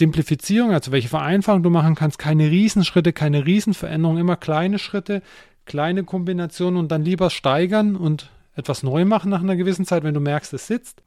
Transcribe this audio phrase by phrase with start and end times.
[0.00, 5.20] Simplifizierung, also welche Vereinfachung du machen kannst, keine Riesenschritte, keine Riesenveränderung, immer kleine Schritte,
[5.66, 10.14] kleine Kombinationen und dann lieber steigern und etwas neu machen nach einer gewissen Zeit, wenn
[10.14, 11.02] du merkst, es sitzt.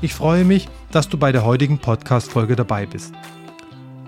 [0.00, 3.14] Ich freue mich, dass du bei der heutigen Podcast-Folge dabei bist.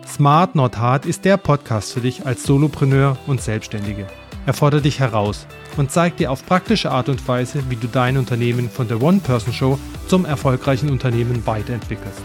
[0.05, 4.09] Smart Not Hard ist der Podcast für dich als Solopreneur und Selbstständige.
[4.45, 5.47] Er fordert dich heraus
[5.77, 9.79] und zeigt dir auf praktische Art und Weise, wie du dein Unternehmen von der One-Person-Show
[10.09, 12.25] zum erfolgreichen Unternehmen weiterentwickelst.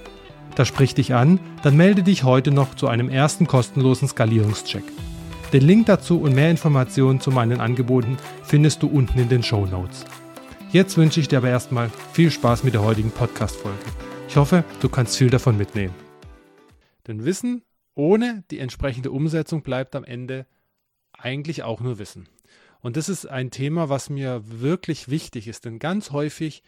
[0.55, 4.83] Das spricht dich an, dann melde dich heute noch zu einem ersten kostenlosen Skalierungscheck.
[5.53, 9.65] Den Link dazu und mehr Informationen zu meinen Angeboten findest du unten in den Show
[9.65, 10.05] Notes.
[10.71, 13.79] Jetzt wünsche ich dir aber erstmal viel Spaß mit der heutigen Podcast-Folge.
[14.29, 15.93] Ich hoffe, du kannst viel davon mitnehmen.
[17.07, 17.63] Denn Wissen
[17.95, 20.45] ohne die entsprechende Umsetzung bleibt am Ende
[21.11, 22.29] eigentlich auch nur Wissen.
[22.79, 26.63] Und das ist ein Thema, was mir wirklich wichtig ist, denn ganz häufig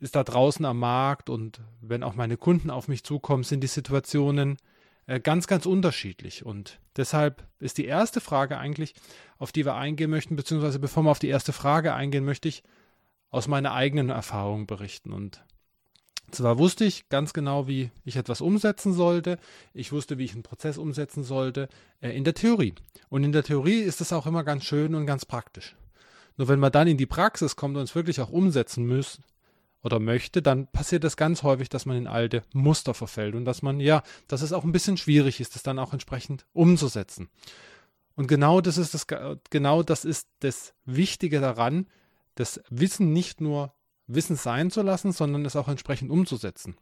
[0.00, 3.68] ist da draußen am Markt und wenn auch meine Kunden auf mich zukommen, sind die
[3.68, 4.56] Situationen
[5.06, 6.44] äh, ganz, ganz unterschiedlich.
[6.44, 8.94] Und deshalb ist die erste Frage eigentlich,
[9.38, 12.62] auf die wir eingehen möchten, beziehungsweise bevor wir auf die erste Frage eingehen, möchte ich
[13.30, 15.12] aus meiner eigenen Erfahrung berichten.
[15.12, 15.42] Und
[16.30, 19.38] zwar wusste ich ganz genau, wie ich etwas umsetzen sollte.
[19.74, 21.68] Ich wusste, wie ich einen Prozess umsetzen sollte
[22.00, 22.74] äh, in der Theorie.
[23.10, 25.76] Und in der Theorie ist es auch immer ganz schön und ganz praktisch.
[26.36, 29.20] Nur wenn man dann in die Praxis kommt und es wirklich auch umsetzen muss,
[29.82, 33.62] oder möchte, dann passiert es ganz häufig, dass man in alte Muster verfällt und dass
[33.62, 37.30] man, ja, dass es auch ein bisschen schwierig ist, das dann auch entsprechend umzusetzen.
[38.14, 39.06] Und genau das ist das,
[39.50, 41.86] genau das ist das Wichtige daran,
[42.34, 43.72] das Wissen nicht nur
[44.06, 46.76] Wissen sein zu lassen, sondern es auch entsprechend umzusetzen.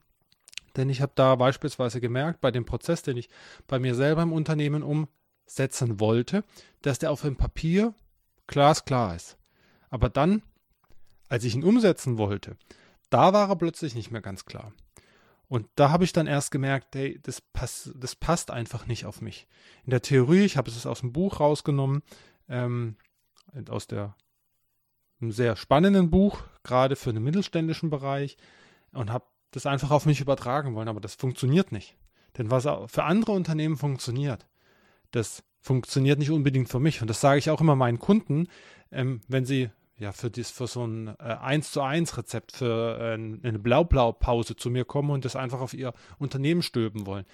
[0.77, 3.29] Denn ich habe da beispielsweise gemerkt, bei dem Prozess, den ich
[3.67, 6.45] bei mir selber im Unternehmen umsetzen wollte,
[6.83, 7.95] dass der auf dem Papier
[8.47, 9.37] glasklar ist.
[9.91, 10.43] Aber dann,
[11.29, 12.57] als ich ihn umsetzen wollte,
[13.11, 14.73] da war er plötzlich nicht mehr ganz klar.
[15.49, 19.23] Und da habe ich dann erst gemerkt, hey, das, pass, das passt einfach nicht auf
[19.23, 19.49] mich.
[19.85, 22.03] In der Theorie, ich habe es aus dem Buch rausgenommen,
[22.49, 22.97] ähm,
[23.69, 24.15] aus der
[25.21, 28.37] einem sehr spannenden Buch, gerade für den mittelständischen Bereich,
[28.93, 31.97] und habe das einfach auf mich übertragen wollen, aber das funktioniert nicht.
[32.37, 34.47] Denn was für andere Unternehmen funktioniert,
[35.11, 37.01] das funktioniert nicht unbedingt für mich.
[37.01, 38.49] Und das sage ich auch immer meinen Kunden,
[38.93, 42.99] ähm, wenn sie ja, für, dies, für so ein äh, 1 zu 1 Rezept für
[42.99, 47.25] äh, eine Blau-Blau-Pause zu mir kommen und das einfach auf ihr Unternehmen stülpen wollen.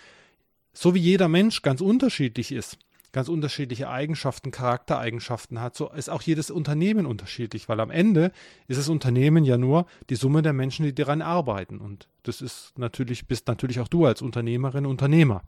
[0.72, 2.78] So wie jeder Mensch ganz unterschiedlich ist,
[3.12, 8.32] ganz unterschiedliche Eigenschaften, Charaktereigenschaften hat, so ist auch jedes Unternehmen unterschiedlich, weil am Ende
[8.66, 11.78] ist das Unternehmen ja nur die Summe der Menschen, die daran arbeiten.
[11.78, 15.44] Und das ist natürlich, bist natürlich auch du als Unternehmerin, Unternehmer,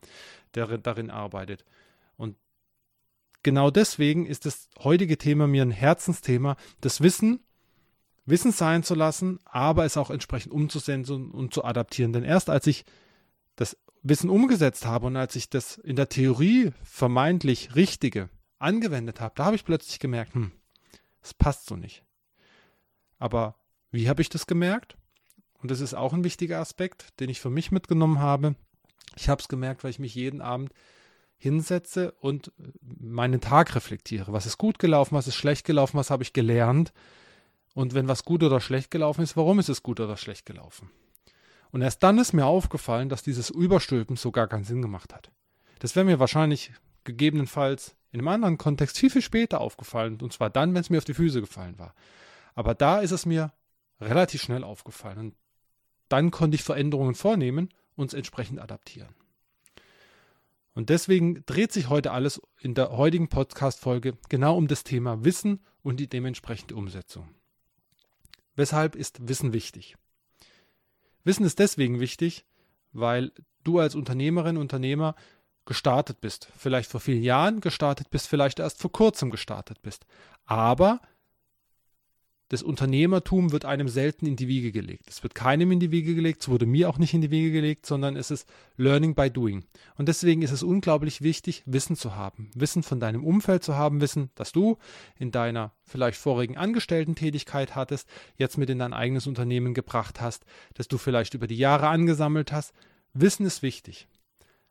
[0.54, 1.64] der darin arbeitet.
[3.46, 7.38] Genau deswegen ist das heutige Thema mir ein Herzensthema, das Wissen,
[8.24, 12.12] Wissen sein zu lassen, aber es auch entsprechend umzusetzen und zu adaptieren.
[12.12, 12.84] Denn erst als ich
[13.54, 19.34] das Wissen umgesetzt habe und als ich das in der Theorie vermeintlich Richtige angewendet habe,
[19.36, 20.50] da habe ich plötzlich gemerkt, hm,
[21.22, 22.02] es passt so nicht.
[23.20, 23.54] Aber
[23.92, 24.96] wie habe ich das gemerkt?
[25.62, 28.56] Und das ist auch ein wichtiger Aspekt, den ich für mich mitgenommen habe.
[29.14, 30.72] Ich habe es gemerkt, weil ich mich jeden Abend
[31.38, 34.32] hinsetze und meinen Tag reflektiere.
[34.32, 36.92] Was ist gut gelaufen, was ist schlecht gelaufen, was habe ich gelernt?
[37.74, 40.90] Und wenn was gut oder schlecht gelaufen ist, warum ist es gut oder schlecht gelaufen?
[41.70, 45.30] Und erst dann ist mir aufgefallen, dass dieses Überstülpen so gar keinen Sinn gemacht hat.
[45.80, 46.72] Das wäre mir wahrscheinlich
[47.04, 50.18] gegebenenfalls in einem anderen Kontext viel, viel später aufgefallen.
[50.22, 51.94] Und zwar dann, wenn es mir auf die Füße gefallen war.
[52.54, 53.52] Aber da ist es mir
[54.00, 55.18] relativ schnell aufgefallen.
[55.18, 55.34] Und
[56.08, 59.14] dann konnte ich Veränderungen vornehmen und es entsprechend adaptieren.
[60.76, 65.64] Und deswegen dreht sich heute alles in der heutigen Podcast-Folge genau um das Thema Wissen
[65.82, 67.30] und die dementsprechende Umsetzung.
[68.56, 69.96] Weshalb ist Wissen wichtig?
[71.24, 72.44] Wissen ist deswegen wichtig,
[72.92, 73.32] weil
[73.64, 75.14] du als Unternehmerin, Unternehmer
[75.64, 76.52] gestartet bist.
[76.58, 80.04] Vielleicht vor vielen Jahren gestartet bist, vielleicht erst vor kurzem gestartet bist.
[80.44, 81.00] Aber
[82.48, 85.08] das Unternehmertum wird einem selten in die Wiege gelegt.
[85.08, 87.50] Es wird keinem in die Wiege gelegt, es wurde mir auch nicht in die Wiege
[87.50, 89.64] gelegt, sondern es ist Learning by Doing.
[89.96, 92.50] Und deswegen ist es unglaublich wichtig, Wissen zu haben.
[92.54, 94.78] Wissen von deinem Umfeld zu haben, Wissen, dass du
[95.18, 100.44] in deiner vielleicht vorigen Angestellten-Tätigkeit hattest, jetzt mit in dein eigenes Unternehmen gebracht hast,
[100.74, 102.72] dass du vielleicht über die Jahre angesammelt hast.
[103.12, 104.06] Wissen ist wichtig.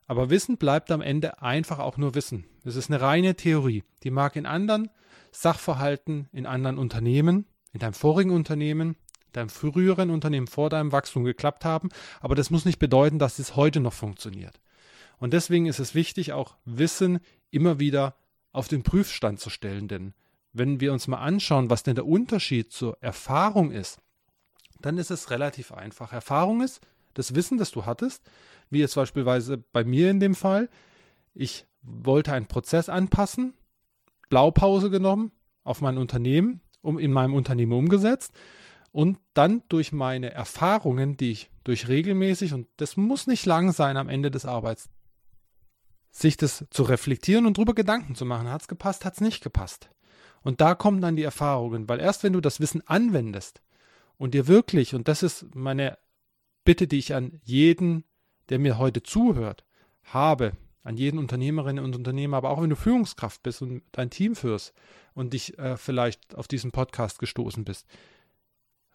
[0.07, 2.45] Aber Wissen bleibt am Ende einfach auch nur Wissen.
[2.63, 3.83] Es ist eine reine Theorie.
[4.04, 4.89] Die mag in anderen
[5.31, 7.45] Sachverhalten, in anderen Unternehmen,
[7.75, 8.95] in deinem vorigen Unternehmen,
[9.33, 11.89] deinem früheren Unternehmen vor deinem Wachstum geklappt haben,
[12.22, 14.62] aber das muss nicht bedeuten, dass es heute noch funktioniert.
[15.18, 17.19] Und deswegen ist es wichtig, auch Wissen
[17.51, 18.16] immer wieder
[18.54, 20.13] auf den Prüfstand zu stellen, denn
[20.54, 24.00] wenn wir uns mal anschauen, was denn der Unterschied zur Erfahrung ist,
[24.80, 26.13] dann ist es relativ einfach.
[26.13, 26.80] Erfahrung ist
[27.13, 28.24] das Wissen, das du hattest,
[28.69, 30.69] wie jetzt beispielsweise bei mir in dem Fall.
[31.33, 33.54] Ich wollte einen Prozess anpassen,
[34.30, 35.33] Blaupause genommen
[35.66, 38.34] auf mein Unternehmen, um in meinem Unternehmen umgesetzt
[38.92, 43.98] und dann durch meine Erfahrungen, die ich durch regelmäßig, und das muss nicht lang sein
[43.98, 44.90] am Ende des Arbeits,
[46.12, 48.50] sich das zu reflektieren und darüber Gedanken zu machen.
[48.50, 49.90] Hat es gepasst, hat es nicht gepasst.
[50.44, 53.62] Und da kommen dann die Erfahrungen, weil erst wenn du das Wissen anwendest
[54.18, 55.98] und dir wirklich, und das ist meine
[56.64, 58.06] Bitte, die ich an jeden,
[58.50, 59.66] der mir heute zuhört,
[60.04, 60.54] habe,
[60.86, 64.72] an jeden Unternehmerinnen und Unternehmer, aber auch wenn du Führungskraft bist und dein Team führst
[65.16, 67.88] und dich äh, vielleicht auf diesen Podcast gestoßen bist,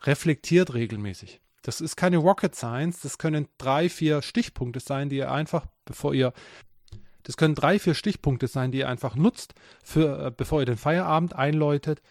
[0.03, 1.41] reflektiert regelmäßig.
[1.63, 6.15] Das ist keine Rocket Science, das können drei, vier Stichpunkte sein, die ihr einfach, bevor
[6.15, 6.33] ihr,
[7.25, 10.79] das können drei, vier Stichpunkte sein, die ihr einfach nutzt, für, äh, bevor ihr den
[10.79, 12.03] Feierabend einläutet.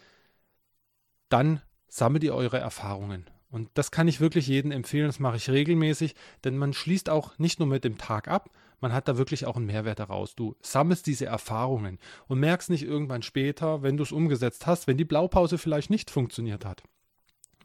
[1.29, 3.29] Dann sammelt ihr eure Erfahrungen.
[3.49, 7.39] Und das kann ich wirklich jedem empfehlen, das mache ich regelmäßig, denn man schließt auch
[7.39, 8.49] nicht nur mit dem Tag ab,
[8.81, 10.35] man hat da wirklich auch einen Mehrwert daraus.
[10.35, 14.97] Du sammelst diese Erfahrungen und merkst nicht irgendwann später, wenn du es umgesetzt hast, wenn
[14.97, 16.83] die Blaupause vielleicht nicht funktioniert hat.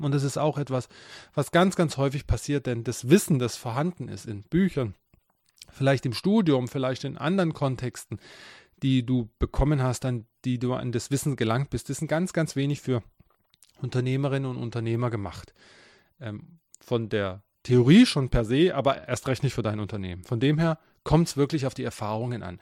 [0.00, 0.88] Und das ist auch etwas,
[1.34, 4.94] was ganz, ganz häufig passiert, denn das Wissen, das vorhanden ist in Büchern,
[5.70, 8.18] vielleicht im Studium, vielleicht in anderen Kontexten,
[8.82, 12.32] die du bekommen hast, an die du an das Wissen gelangt bist, ist ein ganz,
[12.32, 13.02] ganz wenig für
[13.80, 15.54] Unternehmerinnen und Unternehmer gemacht.
[16.20, 20.24] Ähm, von der Theorie schon per se, aber erst recht nicht für dein Unternehmen.
[20.24, 22.58] Von dem her kommt es wirklich auf die Erfahrungen an.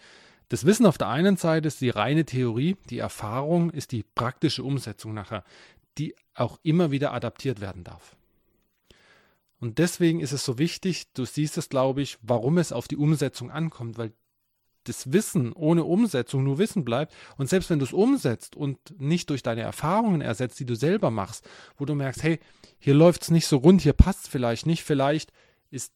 [0.49, 4.63] Das Wissen auf der einen Seite ist die reine Theorie, die Erfahrung ist die praktische
[4.63, 5.45] Umsetzung nachher,
[5.97, 8.17] die auch immer wieder adaptiert werden darf.
[9.61, 12.97] Und deswegen ist es so wichtig, du siehst es, glaube ich, warum es auf die
[12.97, 14.13] Umsetzung ankommt, weil
[14.85, 17.15] das Wissen ohne Umsetzung nur Wissen bleibt.
[17.37, 21.11] Und selbst wenn du es umsetzt und nicht durch deine Erfahrungen ersetzt, die du selber
[21.11, 22.41] machst, wo du merkst, hey,
[22.79, 25.33] hier läuft es nicht so rund, hier passt es vielleicht nicht, vielleicht
[25.71, 25.93] ist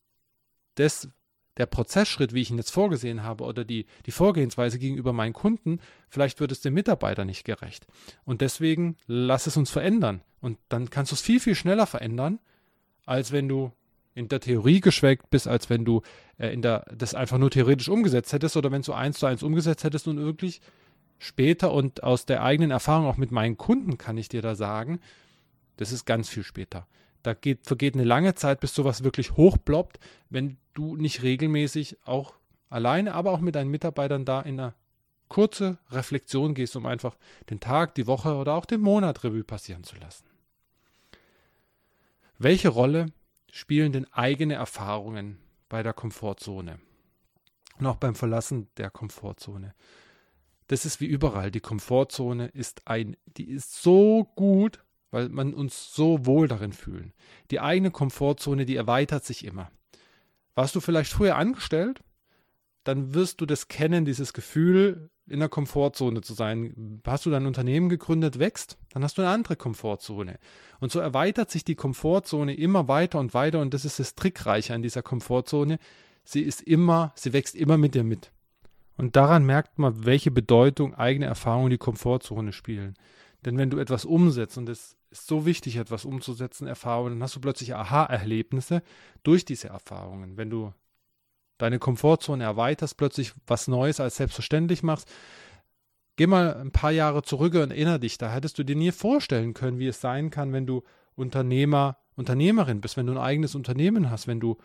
[0.76, 1.08] das
[1.56, 5.80] der Prozessschritt, wie ich ihn jetzt vorgesehen habe, oder die, die Vorgehensweise gegenüber meinen Kunden,
[6.08, 7.86] vielleicht wird es dem Mitarbeiter nicht gerecht.
[8.24, 10.22] Und deswegen lass es uns verändern.
[10.40, 12.38] Und dann kannst du es viel, viel schneller verändern,
[13.04, 13.72] als wenn du
[14.14, 16.02] in der Theorie geschweckt bist, als wenn du
[16.38, 19.42] äh, in der, das einfach nur theoretisch umgesetzt hättest oder wenn du eins zu eins
[19.42, 20.60] umgesetzt hättest und wirklich
[21.18, 25.00] später und aus der eigenen Erfahrung auch mit meinen Kunden kann ich dir da sagen,
[25.76, 26.86] das ist ganz viel später.
[27.26, 29.98] Da geht, vergeht eine lange Zeit, bis sowas wirklich hochploppt,
[30.30, 32.34] wenn du nicht regelmäßig auch
[32.68, 34.74] alleine, aber auch mit deinen Mitarbeitern da in eine
[35.26, 37.16] kurze Reflexion gehst, um einfach
[37.50, 40.24] den Tag, die Woche oder auch den Monat Revue passieren zu lassen.
[42.38, 43.06] Welche Rolle
[43.50, 45.38] spielen denn eigene Erfahrungen
[45.68, 46.78] bei der Komfortzone
[47.80, 49.74] und auch beim Verlassen der Komfortzone.
[50.68, 51.50] Das ist wie überall.
[51.50, 54.84] Die Komfortzone ist ein, die ist so gut,
[55.16, 57.14] weil man uns so wohl darin fühlen.
[57.50, 59.70] Die eigene Komfortzone, die erweitert sich immer.
[60.54, 62.02] Warst du vielleicht früher angestellt?
[62.84, 67.00] Dann wirst du das kennen, dieses Gefühl, in der Komfortzone zu sein.
[67.06, 70.38] Hast du dein Unternehmen gegründet, wächst, dann hast du eine andere Komfortzone.
[70.80, 74.74] Und so erweitert sich die Komfortzone immer weiter und weiter und das ist das Trickreiche
[74.74, 75.78] an dieser Komfortzone.
[76.24, 78.32] Sie ist immer, sie wächst immer mit dir mit.
[78.98, 82.96] Und daran merkt man, welche Bedeutung eigene Erfahrungen die Komfortzone spielen.
[83.44, 87.36] Denn wenn du etwas umsetzt, und es ist so wichtig, etwas umzusetzen, Erfahrungen, dann hast
[87.36, 88.82] du plötzlich Aha-Erlebnisse
[89.22, 90.36] durch diese Erfahrungen.
[90.36, 90.72] Wenn du
[91.58, 95.10] deine Komfortzone erweiterst, plötzlich was Neues als selbstverständlich machst.
[96.16, 99.54] Geh mal ein paar Jahre zurück und erinnere dich, da hättest du dir nie vorstellen
[99.54, 100.82] können, wie es sein kann, wenn du
[101.14, 104.56] Unternehmer, Unternehmerin bist, wenn du ein eigenes Unternehmen hast, wenn du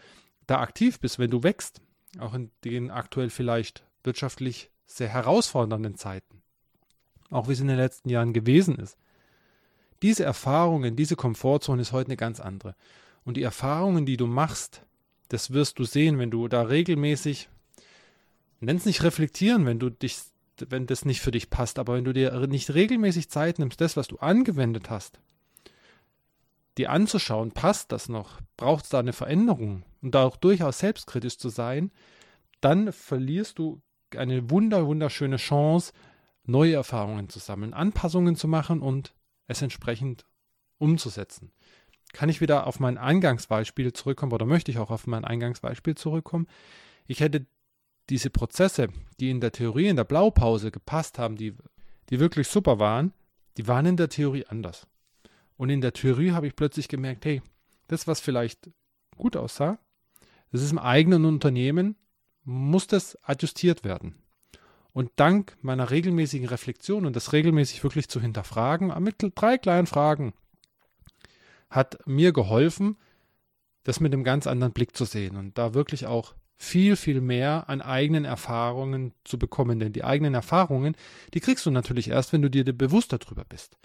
[0.48, 1.82] da aktiv bist, wenn du wächst,
[2.20, 6.42] auch in den aktuell vielleicht wirtschaftlich sehr herausfordernden Zeiten,
[7.32, 8.98] auch wie es in den letzten Jahren gewesen ist.
[10.04, 12.76] Diese Erfahrungen, diese Komfortzone ist heute eine ganz andere.
[13.24, 14.84] Und die Erfahrungen, die du machst,
[15.30, 17.50] das wirst du sehen, wenn du da regelmäßig,
[18.60, 20.20] nenn es nicht reflektieren, wenn du dich,
[20.58, 23.96] wenn das nicht für dich passt, aber wenn du dir nicht regelmäßig Zeit nimmst, das,
[23.96, 25.20] was du angewendet hast,
[26.78, 28.40] dir anzuschauen, passt das noch?
[28.58, 29.84] Braucht es da eine Veränderung?
[30.02, 31.92] Und da auch durchaus selbstkritisch zu sein,
[32.60, 33.82] dann verlierst du
[34.16, 35.94] eine wunder, wunderschöne Chance,
[36.46, 39.14] neue Erfahrungen zu sammeln, Anpassungen zu machen und
[39.48, 40.26] es entsprechend
[40.78, 41.52] umzusetzen.
[42.14, 46.48] Kann ich wieder auf mein Eingangsbeispiel zurückkommen oder möchte ich auch auf mein Eingangsbeispiel zurückkommen?
[47.06, 47.46] Ich hätte
[48.10, 51.56] diese Prozesse, die in der Theorie in der Blaupause gepasst haben, die,
[52.10, 53.14] die wirklich super waren,
[53.58, 54.88] die waren in der Theorie anders.
[55.56, 57.42] Und in der Theorie habe ich plötzlich gemerkt, hey,
[57.88, 58.70] das, was vielleicht
[59.16, 59.80] gut aussah,
[60.52, 61.96] das ist im eigenen Unternehmen,
[62.44, 64.16] muss das adjustiert werden.
[64.94, 70.34] Und dank meiner regelmäßigen Reflexion und das regelmäßig wirklich zu hinterfragen, mit drei kleinen Fragen,
[71.70, 72.98] hat mir geholfen,
[73.84, 77.70] das mit einem ganz anderen Blick zu sehen und da wirklich auch viel, viel mehr
[77.70, 79.80] an eigenen Erfahrungen zu bekommen.
[79.80, 80.96] Denn die eigenen Erfahrungen,
[81.34, 83.78] die kriegst du natürlich erst, wenn du dir bewusst darüber bist.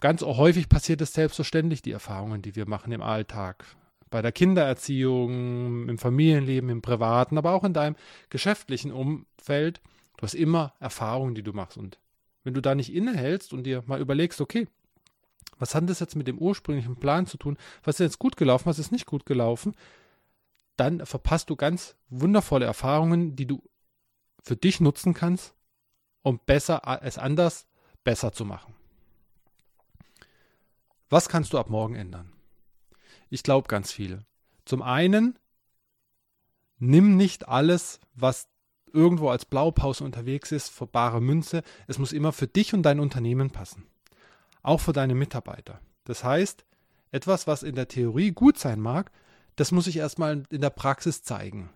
[0.00, 3.64] Ganz häufig passiert es selbstverständlich, die Erfahrungen, die wir machen im Alltag.
[4.12, 7.96] Bei der Kindererziehung, im Familienleben, im Privaten, aber auch in deinem
[8.28, 9.80] geschäftlichen Umfeld.
[10.18, 11.78] Du hast immer Erfahrungen, die du machst.
[11.78, 11.98] Und
[12.44, 14.68] wenn du da nicht innehältst und dir mal überlegst, okay,
[15.58, 17.56] was hat das jetzt mit dem ursprünglichen Plan zu tun?
[17.84, 19.74] Was ist jetzt gut gelaufen, was ist nicht gut gelaufen?
[20.76, 23.62] Dann verpasst du ganz wundervolle Erfahrungen, die du
[24.42, 25.54] für dich nutzen kannst,
[26.20, 27.66] um besser es anders
[28.04, 28.74] besser zu machen.
[31.08, 32.30] Was kannst du ab morgen ändern?
[33.32, 34.20] Ich glaube ganz viel.
[34.64, 35.38] Zum einen,
[36.78, 38.48] nimm nicht alles, was
[38.92, 41.62] irgendwo als Blaupause unterwegs ist, für bare Münze.
[41.86, 43.86] Es muss immer für dich und dein Unternehmen passen
[44.62, 45.80] auch für deine Mitarbeiter.
[46.04, 46.64] Das heißt,
[47.10, 49.10] etwas, was in der Theorie gut sein mag,
[49.56, 51.70] das muss sich erstmal in der Praxis zeigen.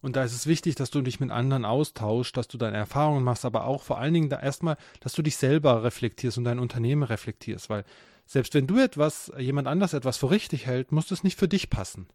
[0.00, 3.24] Und da ist es wichtig, dass du dich mit anderen austauschst, dass du deine Erfahrungen
[3.24, 6.58] machst, aber auch vor allen Dingen da erstmal, dass du dich selber reflektierst und dein
[6.58, 7.84] Unternehmen reflektierst, weil
[8.26, 11.70] selbst wenn du etwas, jemand anders etwas für richtig hält, muss es nicht für dich
[11.70, 12.08] passen.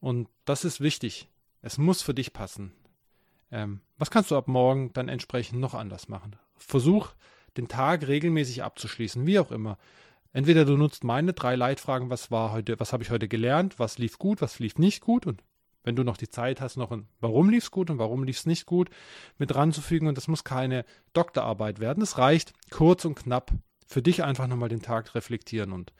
[0.00, 1.28] Und das ist wichtig.
[1.62, 2.72] Es muss für dich passen.
[3.50, 6.36] Ähm, was kannst du ab morgen dann entsprechend noch anders machen?
[6.56, 7.10] Versuch
[7.56, 9.78] den Tag regelmäßig abzuschließen, wie auch immer.
[10.32, 13.98] Entweder du nutzt meine drei Leitfragen, was war heute, was habe ich heute gelernt, was
[13.98, 15.42] lief gut, was lief nicht gut und
[15.82, 18.38] wenn du noch die Zeit hast, noch ein Warum lief es gut und warum lief
[18.38, 18.90] es nicht gut
[19.38, 22.02] mit ranzufügen und das muss keine Doktorarbeit werden.
[22.02, 23.52] Es reicht kurz und knapp
[23.88, 25.92] für dich einfach nochmal den Tag reflektieren und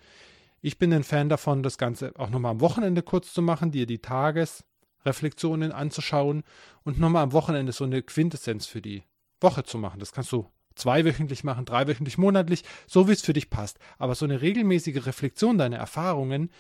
[0.61, 3.87] ich bin ein Fan davon, das Ganze auch nochmal am Wochenende kurz zu machen, dir
[3.87, 6.43] die Tagesreflexionen anzuschauen
[6.85, 9.05] und nochmal am Wochenende so eine Quintessenz für die
[9.41, 10.01] Woche zu machen.
[10.01, 13.79] Das kannst du zweiwöchentlich machen, dreiwöchentlich, monatlich, so wie es für dich passt.
[13.99, 16.51] Aber so eine regelmäßige Reflexion deiner Erfahrungen,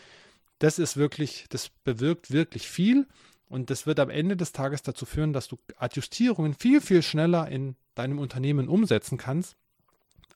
[0.61, 3.07] das ist wirklich, das bewirkt wirklich viel
[3.49, 7.49] und das wird am Ende des Tages dazu führen, dass du Adjustierungen viel, viel schneller
[7.49, 9.57] in deinem Unternehmen umsetzen kannst,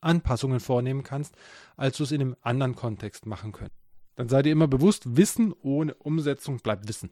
[0.03, 1.35] Anpassungen vornehmen kannst,
[1.77, 3.81] als du es in einem anderen Kontext machen könntest.
[4.17, 7.11] Dann sei dir immer bewusst, Wissen ohne Umsetzung bleibt Wissen.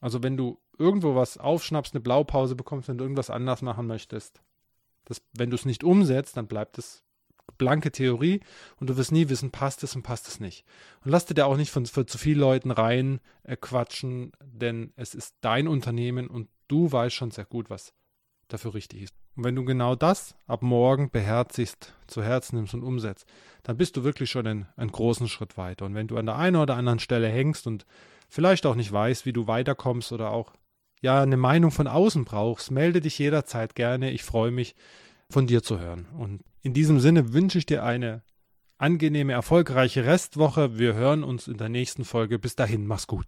[0.00, 4.42] Also wenn du irgendwo was aufschnappst, eine Blaupause bekommst, wenn du irgendwas anders machen möchtest,
[5.06, 7.04] das, wenn du es nicht umsetzt, dann bleibt es
[7.58, 8.40] blanke Theorie
[8.78, 10.64] und du wirst nie wissen, passt es und passt es nicht.
[11.04, 15.14] Und lass dir da auch nicht von, zu vielen Leuten rein äh, quatschen, denn es
[15.14, 17.94] ist dein Unternehmen und du weißt schon sehr gut, was
[18.48, 19.14] dafür richtig ist.
[19.36, 23.26] Und wenn du genau das ab morgen beherzigst, zu Herzen nimmst und umsetzt,
[23.62, 25.84] dann bist du wirklich schon einen, einen großen Schritt weiter.
[25.84, 27.84] Und wenn du an der einen oder anderen Stelle hängst und
[28.28, 30.52] vielleicht auch nicht weißt, wie du weiterkommst oder auch
[31.02, 34.10] ja eine Meinung von außen brauchst, melde dich jederzeit gerne.
[34.10, 34.74] Ich freue mich,
[35.28, 36.06] von dir zu hören.
[36.16, 38.22] Und in diesem Sinne wünsche ich dir eine
[38.78, 40.78] angenehme, erfolgreiche Restwoche.
[40.78, 42.38] Wir hören uns in der nächsten Folge.
[42.38, 43.26] Bis dahin, mach's gut.